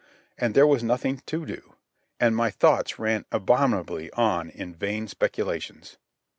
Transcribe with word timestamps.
And 0.35 0.55
there 0.55 0.65
was 0.65 0.81
nothing 0.81 1.21
to 1.27 1.45
do, 1.45 1.75
and 2.19 2.35
my 2.35 2.49
thoughts 2.49 2.97
ran 2.97 3.23
abominably 3.31 4.09
on 4.13 4.49
in 4.49 4.73
vain 4.73 5.07
speculations. 5.07 5.97